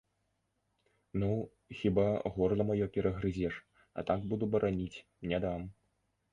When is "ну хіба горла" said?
1.23-2.63